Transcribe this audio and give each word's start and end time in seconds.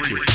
Wicked. 0.00 0.27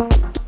Thank 0.00 0.39